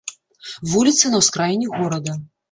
[0.71, 2.17] Вуліцы на ўскраіне горада.